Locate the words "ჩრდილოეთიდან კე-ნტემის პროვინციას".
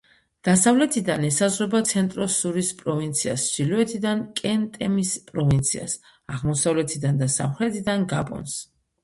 3.57-5.95